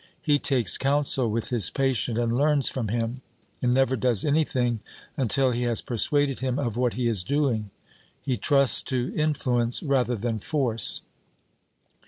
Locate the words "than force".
10.15-11.03